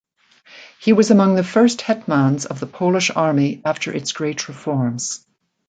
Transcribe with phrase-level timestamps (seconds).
[0.79, 5.23] He was among the first Hetmans of the Polish Army after its great reforms.